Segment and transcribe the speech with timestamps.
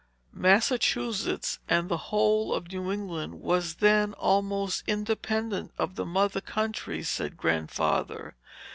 [0.33, 7.03] "Massachusetts, and the whole of New England, was then almost independent of the mother country,"
[7.03, 8.35] said Grandfather.